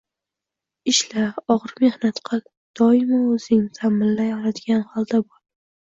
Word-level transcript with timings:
Ishla, 0.93 1.25
og‘ir 1.57 1.75
mehnat 1.85 2.23
qil. 2.31 2.43
Doimo 2.83 3.23
o‘zingni 3.37 3.71
ta’minlay 3.79 4.37
oladigan 4.41 4.87
holda 4.93 5.27
bo‘l. 5.31 5.45